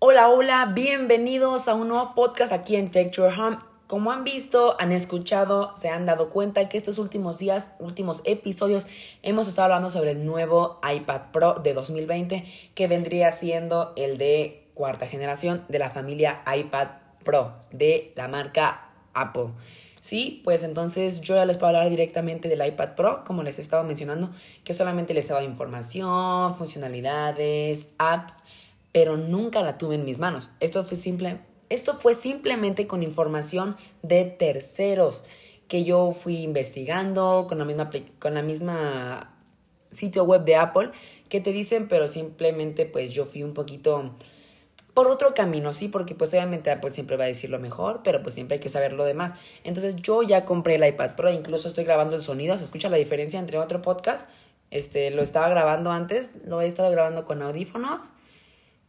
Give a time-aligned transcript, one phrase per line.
[0.00, 3.58] Hola, hola, bienvenidos a un nuevo podcast aquí en Tech Your Home.
[3.88, 8.86] Como han visto, han escuchado, se han dado cuenta que estos últimos días, últimos episodios,
[9.24, 12.44] hemos estado hablando sobre el nuevo iPad Pro de 2020,
[12.76, 16.90] que vendría siendo el de cuarta generación de la familia iPad
[17.24, 19.48] Pro de la marca Apple.
[20.00, 23.62] Sí, pues entonces yo ya les puedo hablar directamente del iPad Pro, como les he
[23.62, 24.30] estado mencionando,
[24.62, 28.36] que solamente les he dado información, funcionalidades, apps
[28.92, 30.50] pero nunca la tuve en mis manos.
[30.60, 35.24] Esto fue, simple, esto fue simplemente con información de terceros
[35.68, 39.34] que yo fui investigando con la misma, con la misma
[39.90, 40.90] sitio web de Apple
[41.28, 44.14] que te dicen, pero simplemente pues yo fui un poquito
[44.94, 48.20] por otro camino, sí, porque pues obviamente Apple siempre va a decir lo mejor, pero
[48.20, 49.32] pues siempre hay que saber lo demás.
[49.62, 52.96] Entonces yo ya compré el iPad Pro, incluso estoy grabando el sonido, se escucha la
[52.96, 54.28] diferencia entre otro podcast.
[54.70, 58.10] Este, lo estaba grabando antes, lo he estado grabando con audífonos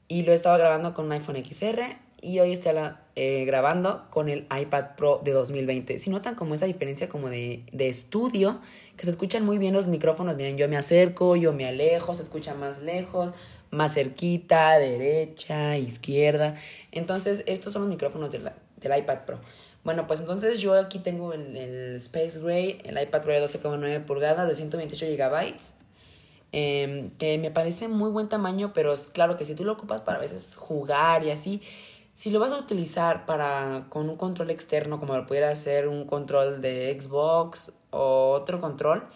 [0.09, 1.81] y lo he estado grabando con un iPhone XR
[2.21, 2.73] y hoy estoy
[3.15, 5.99] eh, grabando con el iPad Pro de 2020.
[5.99, 8.59] Si notan como esa diferencia como de, de, estudio,
[8.97, 12.23] que se escuchan muy bien los micrófonos, miren, yo me acerco, yo me alejo, se
[12.23, 13.31] escucha más lejos,
[13.69, 16.55] más cerquita, derecha, izquierda.
[16.91, 19.39] Entonces, estos son los micrófonos del, del iPad Pro.
[19.83, 24.05] Bueno, pues entonces yo aquí tengo el, el Space Gray, el iPad Pro de 12,9
[24.05, 25.78] pulgadas de 128 GB
[26.51, 30.01] Em, que me parece muy buen tamaño, pero es claro que si tú lo ocupas
[30.01, 31.61] para a veces jugar y así,
[32.15, 36.05] si lo vas a utilizar para con un control externo, como lo pudiera ser un
[36.05, 39.07] control de Xbox o otro control,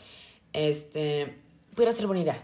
[0.54, 1.40] este,
[1.76, 2.44] pudiera ser buena idea.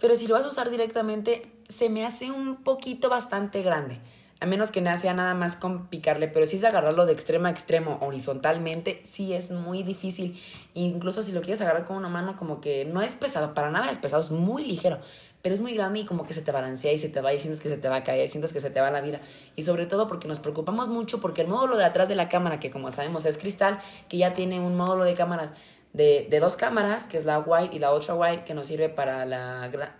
[0.00, 4.00] Pero si lo vas a usar directamente, se me hace un poquito bastante grande.
[4.38, 7.50] A menos que sea nada más con picarle, pero si es agarrarlo de extremo a
[7.50, 10.38] extremo horizontalmente, sí es muy difícil.
[10.74, 13.90] Incluso si lo quieres agarrar con una mano, como que no es pesado, para nada
[13.90, 14.98] es pesado, es muy ligero,
[15.40, 17.40] pero es muy grande y como que se te balancea y se te va y
[17.40, 19.22] sientes que se te va a caer, sientes que se te va la vida.
[19.54, 22.60] Y sobre todo porque nos preocupamos mucho porque el módulo de atrás de la cámara,
[22.60, 23.78] que como sabemos es cristal,
[24.10, 25.54] que ya tiene un módulo de cámaras
[25.94, 28.90] de, de, dos cámaras, que es la wide y la ultra wide, que nos sirve
[28.90, 29.92] para la gran,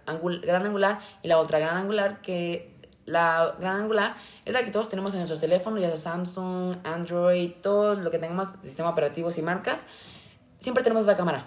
[0.43, 2.76] gran angular, y la ultra gran angular, que
[3.07, 7.53] la gran angular es la que todos tenemos en nuestros teléfonos, ya sea Samsung, Android,
[7.63, 9.87] todo lo que tengamos, sistemas operativos y marcas.
[10.59, 11.47] Siempre tenemos esa cámara.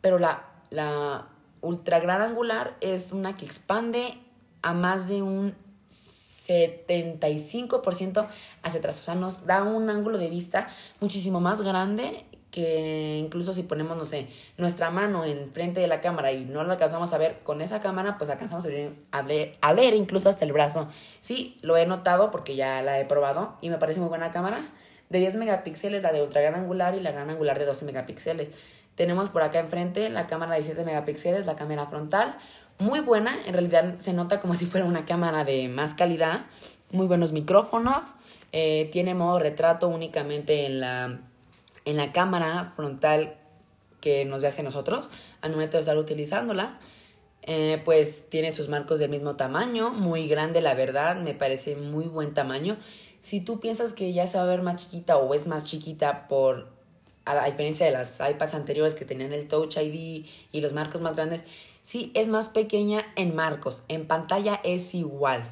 [0.00, 1.28] Pero la, la
[1.60, 4.18] ultra gran angular es una que expande
[4.62, 5.54] a más de un
[5.88, 8.26] 75%
[8.62, 9.00] hacia atrás.
[9.00, 10.66] O sea, nos da un ángulo de vista
[11.00, 16.32] muchísimo más grande que incluso si ponemos, no sé, nuestra mano enfrente de la cámara
[16.32, 18.64] y no la alcanzamos a ver con esa cámara, pues alcanzamos
[19.10, 20.88] a ver, a ver, incluso hasta el brazo.
[21.20, 24.70] Sí, lo he notado porque ya la he probado y me parece muy buena cámara.
[25.10, 28.52] De 10 megapíxeles, la de ultra gran angular y la gran angular de 12 megapíxeles.
[28.94, 32.38] Tenemos por acá enfrente la cámara de 7 megapíxeles, la cámara frontal.
[32.78, 36.46] Muy buena, en realidad se nota como si fuera una cámara de más calidad.
[36.90, 38.14] Muy buenos micrófonos.
[38.52, 41.20] Eh, tiene modo retrato únicamente en la
[41.86, 43.38] en la cámara frontal
[44.02, 45.08] que nos ve hacia nosotros
[45.40, 46.78] al momento de estar utilizándola.
[47.42, 52.06] Eh, pues tiene sus marcos del mismo tamaño, muy grande la verdad, me parece muy
[52.06, 52.76] buen tamaño.
[53.20, 56.28] Si tú piensas que ya se va a ver más chiquita o es más chiquita
[56.28, 56.74] por
[57.24, 61.16] a diferencia de las iPads anteriores que tenían el Touch ID y los marcos más
[61.16, 61.42] grandes,
[61.82, 65.48] sí es más pequeña en marcos, en pantalla es igual.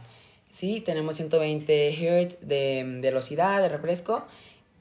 [0.51, 4.25] Sí, tenemos 120 Hz de velocidad, de refresco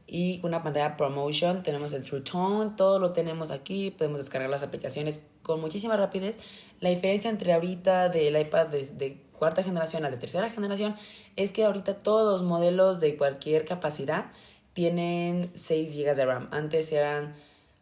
[0.06, 4.64] y una pantalla promotion, tenemos el True Tone, todo lo tenemos aquí, podemos descargar las
[4.64, 6.38] aplicaciones con muchísima rapidez.
[6.82, 10.96] La diferencia entre ahorita del iPad de, cuarta generación a de tercera generación
[11.36, 14.32] es que ahorita todos los modelos de cualquier capacidad
[14.74, 16.50] tienen 6 GB de RAM.
[16.52, 17.36] Antes eran,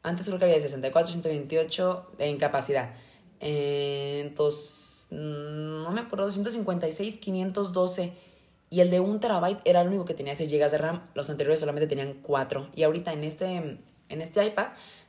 [0.03, 2.93] antes creo que había 64, 128 en capacidad.
[3.39, 8.30] Entonces, no me acuerdo, 256, 512
[8.71, 11.03] y el de un terabyte era el único que tenía 6 GB de RAM.
[11.13, 12.69] Los anteriores solamente tenían 4.
[12.73, 14.67] Y ahorita en este, en este iPad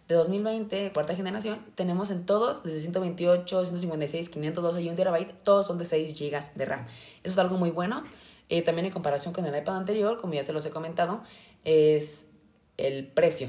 [0.08, 5.64] de 2020, cuarta generación, tenemos en todos, desde 128, 156, 512 y 1 terabyte, todos
[5.64, 6.86] son de 6 GB de RAM.
[7.22, 8.02] Eso es algo muy bueno.
[8.48, 11.22] Eh, también en comparación con el iPad anterior, como ya se los he comentado,
[11.64, 12.26] es
[12.78, 13.48] el precio.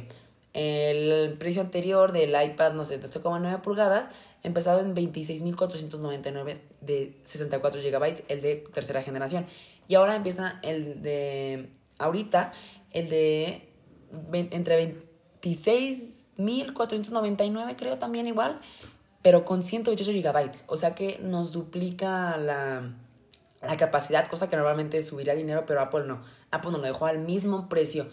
[0.54, 4.10] El precio anterior del iPad, no sé, de 8,9 pulgadas,
[4.44, 9.48] empezaba en 26.499 de 64 GB, el de tercera generación.
[9.88, 12.54] Y ahora empieza el de ahorita,
[12.92, 13.70] el de
[14.32, 15.04] entre
[15.42, 18.62] 26.499 creo también igual,
[19.22, 20.66] pero con 128 gigabytes.
[20.68, 22.96] O sea que nos duplica la,
[23.62, 26.24] la capacidad, cosa que normalmente subiría dinero, pero Apple no.
[26.52, 28.10] Apple nos lo dejó al mismo precio.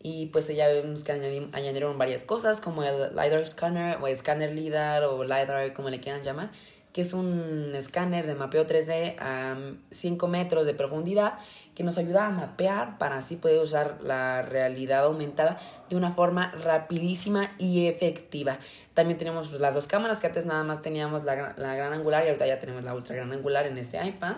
[0.00, 5.04] Y pues ya vemos que añadieron varias cosas como el LiDAR scanner o scanner LiDAR
[5.04, 6.50] o LiDAR como le quieran llamar
[6.94, 9.56] que es un escáner de mapeo 3D a
[9.90, 11.34] 5 metros de profundidad
[11.74, 15.58] que nos ayuda a mapear para así poder usar la realidad aumentada
[15.90, 18.58] de una forma rapidísima y efectiva.
[18.94, 22.22] También tenemos pues, las dos cámaras que antes nada más teníamos la, la, gran angular
[22.24, 24.36] y ahorita ya tenemos la ultra gran angular en este iPad.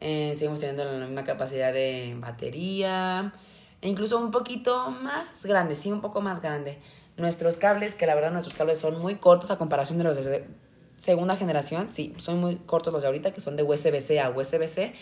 [0.00, 3.32] Eh, seguimos teniendo la misma capacidad de batería
[3.80, 6.78] e incluso un poquito más grande, sí, un poco más grande.
[7.16, 10.67] Nuestros cables, que la verdad nuestros cables son muy cortos a comparación de los de
[10.98, 14.92] segunda generación, sí, son muy cortos los de ahorita, que son de USB-C a USB-C.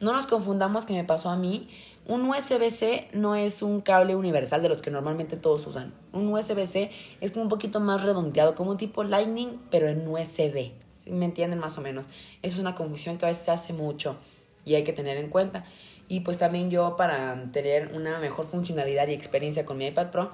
[0.00, 1.68] No nos confundamos que me pasó a mí.
[2.06, 5.94] Un USB-C no es un cable universal de los que normalmente todos usan.
[6.12, 10.72] Un USB-C es como un poquito más redondeado, como un tipo Lightning, pero en USB.
[11.06, 12.06] ¿Me entienden más o menos?
[12.42, 14.16] Esa es una confusión que a veces se hace mucho
[14.64, 15.64] y hay que tener en cuenta.
[16.08, 20.32] Y pues también yo para tener una mejor funcionalidad y experiencia con mi iPad Pro,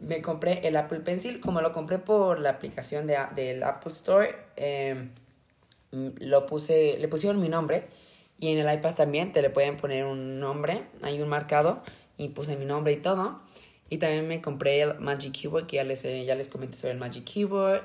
[0.00, 1.40] me compré el Apple Pencil.
[1.40, 5.10] Como lo compré por la aplicación de, del Apple Store, em,
[5.90, 7.86] lo puse, le pusieron mi nombre.
[8.38, 11.82] Y en el iPad también te le pueden poner un nombre, hay un marcado,
[12.18, 13.40] y puse mi nombre y todo.
[13.88, 16.98] Y también me compré el Magic Keyboard, que ya les, ya les comenté sobre el
[16.98, 17.82] Magic Keyboard.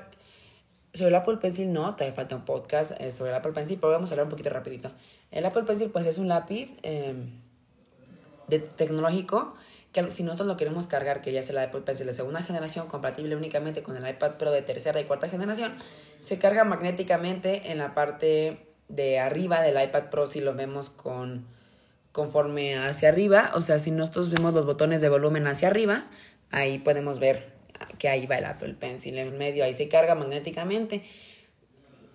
[0.92, 3.92] Sobre el Apple Pencil no, todavía falta un podcast eh, sobre el Apple Pencil, pero
[3.92, 4.90] vamos a hablar un poquito rapidito.
[5.30, 7.30] El Apple Pencil pues es un lápiz em,
[8.48, 9.54] de, tecnológico
[9.92, 12.88] que si nosotros lo queremos cargar, que ya es el Apple Pencil de segunda generación,
[12.88, 15.74] compatible únicamente con el iPad Pro de tercera y cuarta generación,
[16.20, 21.46] se carga magnéticamente en la parte de arriba del iPad Pro si lo vemos con
[22.12, 26.04] conforme hacia arriba, o sea, si nosotros vemos los botones de volumen hacia arriba,
[26.50, 27.52] ahí podemos ver
[27.98, 31.04] que ahí va el Apple Pencil en medio, ahí se carga magnéticamente.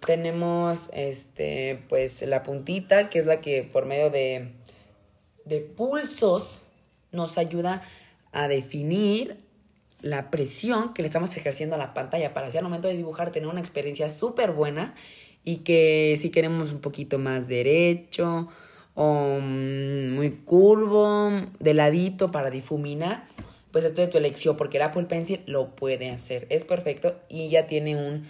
[0.05, 4.53] Tenemos este pues la puntita, que es la que por medio de
[5.45, 6.66] de pulsos
[7.17, 7.81] nos ayuda
[8.31, 9.37] a definir
[10.01, 13.31] la presión que le estamos ejerciendo a la pantalla para así al momento de dibujar
[13.31, 14.93] tener una experiencia súper buena
[15.43, 18.47] y que si queremos un poquito más derecho
[18.95, 23.27] o mm, muy curvo, de ladito para difuminar,
[23.71, 27.49] pues esto de tu elección porque el Apple Pencil lo puede hacer, es perfecto y
[27.49, 28.27] ya tiene un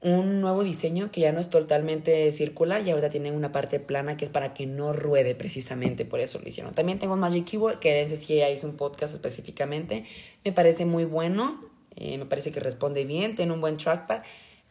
[0.00, 4.16] un nuevo diseño que ya no es totalmente circular y ahora tiene una parte plana
[4.16, 6.72] que es para que no ruede precisamente, por eso lo hicieron.
[6.72, 10.04] También tengo un Magic Keyboard, que ese sí hice un podcast específicamente,
[10.44, 11.60] me parece muy bueno,
[11.96, 14.22] eh, me parece que responde bien, tiene un buen trackpad,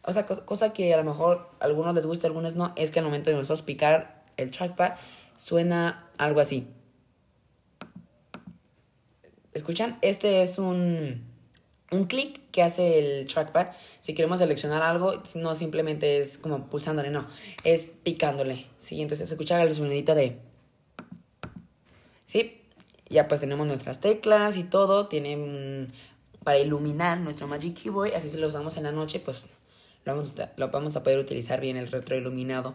[0.02, 2.90] o sea, cosa que a lo mejor a algunos les gusta, a algunos no, es
[2.90, 4.92] que al momento de nosotros picar el trackpad
[5.36, 6.68] suena algo así.
[9.52, 9.98] ¿Escuchan?
[10.00, 11.28] Este es un
[11.90, 13.68] un clic que hace el trackpad.
[14.00, 17.24] Si queremos seleccionar algo, no simplemente es como pulsándole, no,
[17.62, 18.66] es picándole.
[18.78, 19.00] ¿sí?
[19.00, 20.40] Entonces se escucha el sonidito de...
[22.26, 22.60] ¿Sí?
[23.08, 25.06] Ya pues tenemos nuestras teclas y todo.
[25.06, 25.86] Tiene
[26.42, 28.16] para iluminar nuestro Magic Keyboard.
[28.16, 29.46] Así si lo usamos en la noche, pues
[30.04, 32.74] lo vamos, lo vamos a poder utilizar bien el retroiluminado.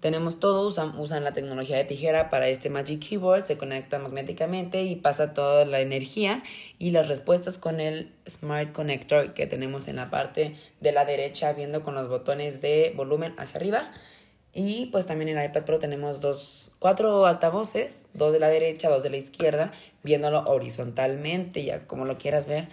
[0.00, 4.82] Tenemos todo, usan, usan la tecnología de tijera para este Magic Keyboard, se conecta magnéticamente
[4.82, 6.42] y pasa toda la energía
[6.78, 11.52] y las respuestas con el Smart Connector que tenemos en la parte de la derecha
[11.52, 13.92] viendo con los botones de volumen hacia arriba.
[14.54, 18.88] Y pues también en el iPad Pro tenemos dos, cuatro altavoces, dos de la derecha,
[18.88, 19.70] dos de la izquierda,
[20.02, 22.68] viéndolo horizontalmente, ya como lo quieras ver,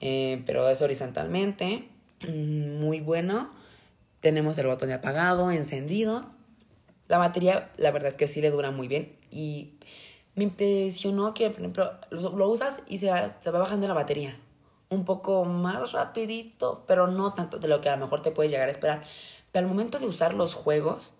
[0.00, 1.88] eh, pero es horizontalmente,
[2.20, 3.50] mm, muy bueno.
[4.20, 6.30] Tenemos el botón de apagado, encendido
[7.12, 9.74] la batería, la verdad es que sí le dura muy bien y
[10.34, 14.38] me impresionó que, por ejemplo, lo, usas y se va, se va bajando la batería.
[14.88, 18.50] Un poco más rapidito, pero no tanto de lo que a lo mejor te puedes
[18.50, 19.04] llegar a esperar.
[19.52, 21.12] Pero al momento de usar los juegos,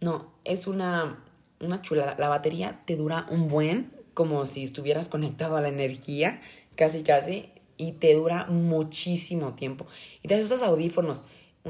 [0.00, 1.22] no, es una,
[1.60, 2.16] una chulada.
[2.18, 6.42] La batería te dura un buen, como si estuvieras conectado a la energía,
[6.74, 9.86] casi casi, y te dura muchísimo tiempo.
[10.22, 11.22] Y te usas audífonos.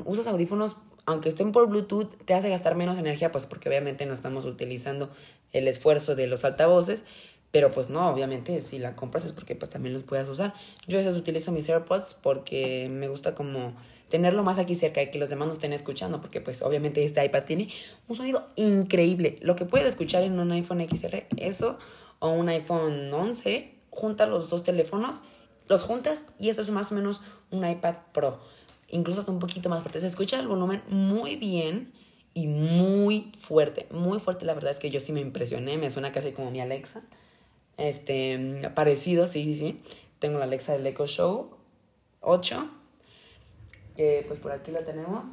[0.06, 4.14] Usas audífonos aunque estén por Bluetooth, te hace gastar menos energía, pues porque obviamente no
[4.14, 5.10] estamos utilizando
[5.52, 7.04] el esfuerzo de los altavoces,
[7.50, 10.54] pero pues no, obviamente si la compras es porque pues también los puedas usar.
[10.86, 13.74] Yo a veces utilizo mis AirPods porque me gusta como
[14.08, 17.24] tenerlo más aquí cerca y que los demás no estén escuchando, porque pues obviamente este
[17.24, 17.68] iPad tiene
[18.08, 19.36] un sonido increíble.
[19.40, 21.78] Lo que puedes escuchar en un iPhone XR, eso,
[22.18, 25.22] o un iPhone 11, junta los dos teléfonos,
[25.68, 28.40] los juntas y eso es más o menos un iPad Pro
[28.90, 30.00] incluso hasta un poquito más fuerte.
[30.00, 31.92] Se escucha el volumen muy bien
[32.34, 34.44] y muy fuerte, muy fuerte.
[34.44, 37.02] La verdad es que yo sí me impresioné, me suena casi como mi Alexa.
[37.76, 39.80] Este, parecido, sí, sí, sí.
[40.18, 41.56] Tengo la Alexa del Echo Show
[42.20, 42.70] 8,
[43.96, 45.28] que pues por aquí la tenemos.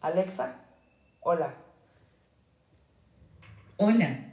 [0.00, 0.64] Alexa,
[1.20, 1.54] hola.
[3.76, 4.26] Hola.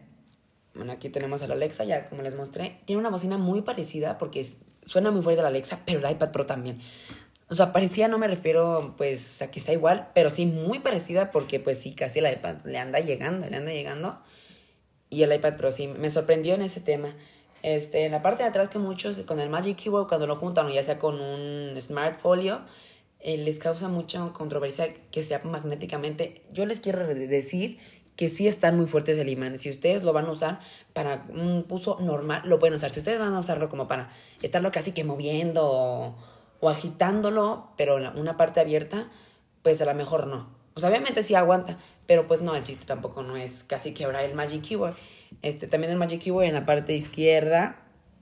[0.76, 2.82] Bueno, aquí tenemos a la Alexa, ya como les mostré.
[2.86, 4.46] Tiene una bocina muy parecida porque
[4.86, 6.80] suena muy fuerte la Alexa, pero el iPad Pro también
[7.50, 10.80] O sea, parecía, no me refiero, pues, o sea, que está igual, pero sí muy
[10.80, 14.20] parecida porque, pues, sí, casi el iPad le anda llegando, le anda llegando.
[15.10, 17.16] Y el iPad Pro sí, me sorprendió en ese tema.
[17.64, 20.70] Este, en la parte de atrás que muchos con el Magic Keyboard cuando lo juntan,
[20.70, 22.62] ya sea con un Smart Folio,
[23.20, 26.44] eh, les causa mucha controversia que sea magnéticamente.
[26.52, 27.80] Yo les quiero decir
[28.16, 29.58] que sí están muy fuertes el imán.
[29.60, 30.60] Si ustedes lo van a usar
[30.94, 32.92] para un uso normal, lo pueden usar.
[32.92, 34.10] Si ustedes van a usarlo como para
[34.42, 36.18] estarlo casi que moviendo
[36.60, 39.08] o, agitándolo, pero una parte abierta,
[39.64, 40.50] pues a lo mejor no.
[40.74, 44.34] Pues obviamente sí aguanta, pero pues no, el chiste tampoco no es casi quebrar el
[44.34, 44.96] Magic Keyboard.
[45.42, 47.78] Este, también el Magic Keyboard en la parte izquierda,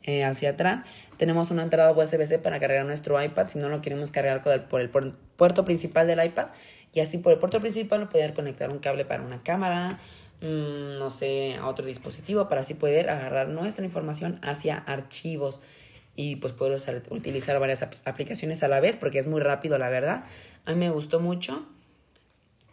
[0.07, 0.83] eh, hacia atrás,
[1.17, 4.89] tenemos una entrada USB-C para cargar nuestro iPad si no lo queremos cargar por el,
[4.89, 6.47] puerto principal del iPad.
[6.93, 9.99] Y así por el puerto principal poder conectar un cable para una cámara,
[10.41, 15.59] mm, no sé, a otro dispositivo para así poder agarrar nuestra información hacia archivos
[16.15, 16.79] y pues poder
[17.09, 20.23] utilizar varias aplicaciones a la vez porque es muy rápido, la verdad.
[20.65, 21.65] A mí me gustó mucho.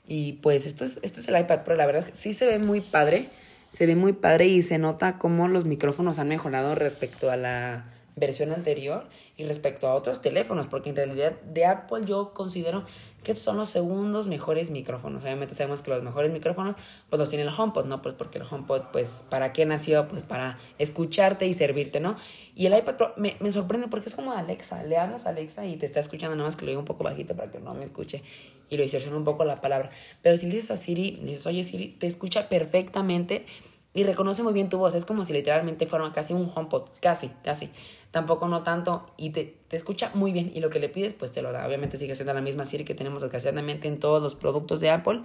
[0.06, 2.80] Y pues esto es, esto es el iPad Pro, la verdad sí se ve muy
[2.80, 3.26] padre.
[3.70, 7.84] Se ve muy padre y se nota cómo los micrófonos han mejorado respecto a la
[8.16, 12.84] versión anterior y respecto a otros teléfonos, porque en realidad de Apple yo considero
[13.22, 15.22] que estos son los segundos mejores micrófonos.
[15.22, 16.76] Obviamente sabemos que los mejores micrófonos
[17.08, 18.02] pues los tiene el HomePod, ¿no?
[18.02, 22.16] Pues porque el HomePod pues para qué nació, pues para escucharte y servirte, ¿no?
[22.54, 25.64] Y el iPad Pro me, me sorprende porque es como Alexa, le hablas a Alexa
[25.66, 27.74] y te está escuchando, nada más que lo digo un poco bajito para que no
[27.74, 28.22] me escuche
[28.68, 29.90] y lo distorsiona un poco la palabra.
[30.22, 33.46] Pero si le dices a Siri, dices, oye Siri, te escucha perfectamente
[33.94, 34.94] y reconoce muy bien tu voz.
[34.94, 37.70] Es como si literalmente fuera casi un HomePod, casi, casi.
[38.10, 41.32] Tampoco no tanto y te, te escucha muy bien y lo que le pides pues
[41.32, 41.66] te lo da.
[41.66, 45.22] Obviamente sigue siendo la misma Siri que tenemos desgraciadamente en todos los productos de Apple,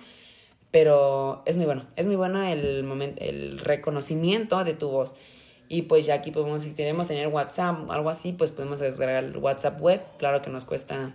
[0.71, 1.85] pero es muy bueno.
[1.95, 5.15] Es muy bueno el, el reconocimiento de tu voz.
[5.69, 9.37] Y pues ya aquí podemos, si queremos tener WhatsApp algo así, pues podemos descargar el
[9.37, 10.01] WhatsApp web.
[10.17, 11.13] Claro que nos cuesta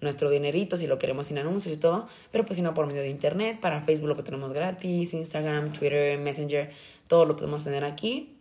[0.00, 3.02] nuestro dinerito si lo queremos sin anuncios y todo, pero pues si no por medio
[3.02, 6.70] de internet, para Facebook lo que tenemos gratis, Instagram, Twitter, Messenger,
[7.06, 8.34] todo lo podemos tener aquí.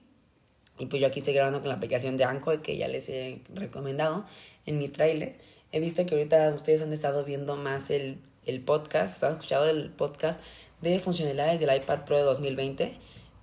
[0.80, 3.42] Y pues yo aquí estoy grabando con la aplicación de Anchor que ya les he
[3.54, 4.26] recomendado
[4.66, 5.36] en mi trailer.
[5.72, 9.90] He visto que ahorita ustedes han estado viendo más el, el podcast, han escuchado el
[9.90, 10.40] podcast
[10.82, 12.98] de funcionalidades del iPad Pro de 2020.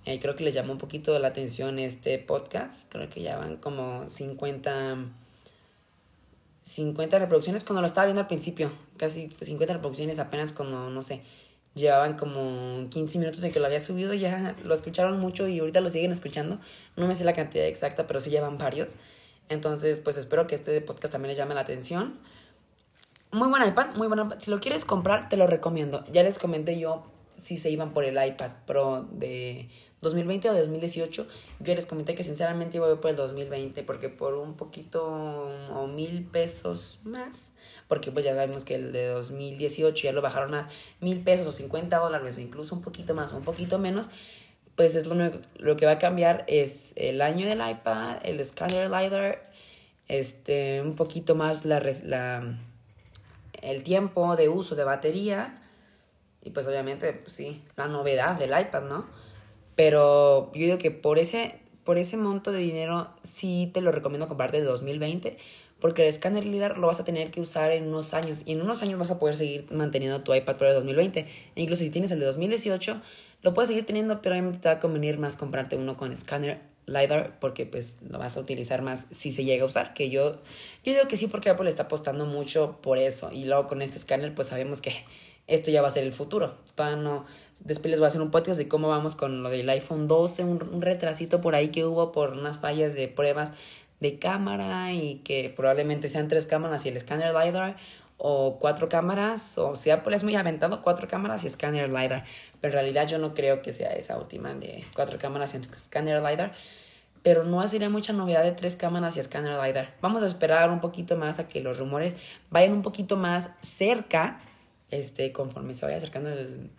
[0.05, 2.89] Eh, creo que les llamó un poquito la atención este podcast.
[2.89, 4.97] Creo que ya van como 50
[6.65, 8.71] 50 reproducciones cuando lo estaba viendo al principio.
[8.97, 11.21] Casi 50 reproducciones apenas cuando, no sé,
[11.75, 14.13] llevaban como 15 minutos de que lo había subido.
[14.15, 16.59] Ya lo escucharon mucho y ahorita lo siguen escuchando.
[16.95, 18.93] No me sé la cantidad exacta, pero sí llevan varios.
[19.47, 22.19] Entonces, pues espero que este podcast también les llame la atención.
[23.31, 24.39] Muy buen iPad, muy buen iPad.
[24.39, 26.03] Si lo quieres comprar, te lo recomiendo.
[26.11, 27.03] Ya les comenté yo
[27.35, 29.69] si se iban por el iPad Pro de
[30.05, 31.27] 2020 o 2018,
[31.59, 35.03] yo les comenté que sinceramente iba a ir por el 2020 porque por un poquito
[35.73, 37.51] o mil pesos más,
[37.89, 40.67] porque pues ya sabemos que el de 2018 ya lo bajaron a
[41.01, 44.07] mil pesos o 50 dólares o incluso un poquito más o un poquito menos,
[44.75, 45.15] pues es lo,
[45.57, 49.51] lo que va a cambiar es el año del iPad, el scanner LiDAR,
[50.07, 52.57] este, un poquito más la, la,
[53.61, 55.61] el tiempo de uso de batería
[56.45, 59.24] y pues obviamente, pues, sí, la novedad del iPad, ¿no?
[59.75, 64.27] Pero yo digo que por ese, por ese monto de dinero sí te lo recomiendo
[64.27, 65.37] comprarte de 2020
[65.79, 68.61] porque el escáner LIDAR lo vas a tener que usar en unos años y en
[68.61, 71.19] unos años vas a poder seguir manteniendo tu iPad Pro de 2020.
[71.55, 73.01] E incluso si tienes el de 2018,
[73.43, 76.59] lo puedes seguir teniendo, pero obviamente te va a convenir más comprarte uno con escáner
[76.87, 80.41] LiDAR porque pues lo vas a utilizar más si se llega a usar, que yo,
[80.83, 83.97] yo digo que sí porque Apple está apostando mucho por eso y luego con este
[83.97, 84.93] escáner pues sabemos que
[85.47, 86.57] esto ya va a ser el futuro.
[86.73, 87.25] Todavía no,
[87.59, 90.43] Después les voy a hacer un podcast de cómo vamos con lo del iPhone 12,
[90.43, 93.53] un, retrasito por ahí que hubo por unas fallas de pruebas
[93.99, 97.77] de cámara y que probablemente sean tres cámaras y el escáner LiDAR
[98.17, 102.25] o cuatro cámaras, o sea, pues es muy aventado, cuatro cámaras y escáner LiDAR.
[102.61, 106.21] Pero en realidad yo no creo que sea esa última de cuatro cámaras y escáner
[106.21, 106.53] LiDAR.
[107.23, 109.95] Pero no sería mucha novedad de tres cámaras y escáner LiDAR.
[110.01, 112.13] Vamos a esperar un poquito más a que los rumores
[112.51, 114.39] vayan un poquito más cerca,
[114.91, 116.69] este, conforme se vaya acercando el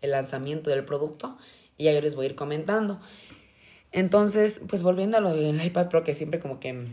[0.00, 1.36] el lanzamiento del producto
[1.76, 3.00] y ya yo les voy a ir comentando.
[3.92, 6.92] Entonces, pues volviendo a lo del iPad Pro, que siempre como que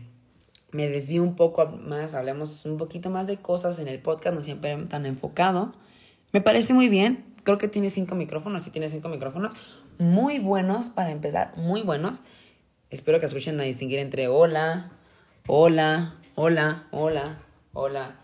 [0.71, 4.41] me desvío un poco más, hablamos un poquito más de cosas en el podcast, no
[4.41, 5.73] siempre tan enfocado.
[6.31, 9.53] Me parece muy bien, creo que tiene cinco micrófonos, sí tiene cinco micrófonos,
[9.99, 12.21] muy buenos para empezar, muy buenos.
[12.89, 14.91] Espero que escuchen a distinguir entre hola,
[15.47, 17.39] hola, hola, hola,
[17.73, 18.15] hola,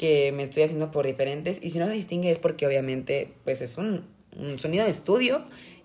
[0.00, 1.58] que me estoy haciendo por diferentes.
[1.60, 4.06] Y si no se distingue es porque obviamente pues es un,
[4.56, 5.44] sonido de estudio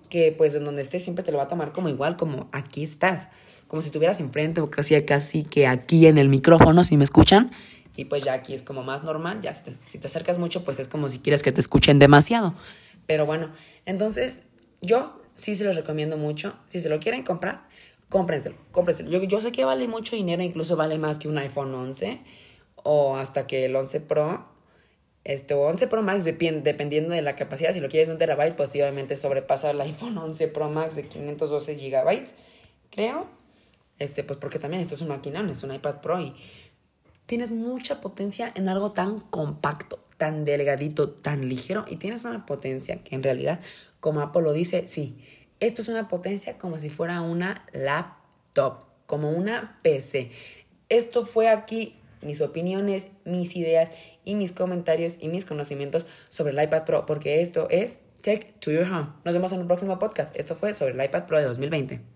[0.09, 2.85] que pues en donde estés siempre te lo va a tomar como igual, como aquí
[2.85, 3.27] estás,
[3.67, 7.51] como si estuvieras enfrente o casi casi que aquí en el micrófono, si me escuchan,
[7.97, 10.63] Y pues ya aquí es como más normal, ya si te, si te acercas mucho,
[10.63, 12.55] pues es como si quieres que te escuchen demasiado.
[13.07, 13.51] Pero bueno,
[13.85, 14.43] entonces
[14.79, 16.55] yo sí se los recomiendo mucho.
[16.67, 17.67] Si se lo quieren comprar,
[18.07, 19.09] cómprenselo, cómprenselo.
[19.09, 22.21] Yo, yo sé que vale mucho dinero, incluso vale más que un iPhone 11
[22.87, 24.45] o hasta que el 11 Pro,
[25.23, 27.73] este, o 11 Pro Max, dependiendo de la capacidad.
[27.73, 31.07] Si lo quieres un terabyte, pues sí, obviamente sobrepasa el iPhone 11 Pro Max de
[31.07, 32.35] 512 gigabytes,
[32.91, 33.25] creo.
[33.97, 36.35] Este, pues porque también esto es un maquinón, es un iPad Pro y
[37.25, 43.03] tienes mucha potencia en algo tan compacto, tan delgadito, tan ligero y tienes una potencia
[43.03, 43.59] que en realidad,
[43.99, 45.17] como Apple lo dice, sí,
[45.59, 50.29] esto es una potencia como si fuera una laptop, como una PC.
[50.87, 51.95] Esto fue aquí
[52.25, 53.91] mis opiniones, mis ideas
[54.23, 58.71] y mis comentarios y mis conocimientos sobre el iPad Pro, porque esto es Tech to
[58.71, 59.09] Your Home.
[59.23, 60.35] Nos vemos en el próximo podcast.
[60.35, 62.14] Esto fue sobre el iPad Pro de 2020.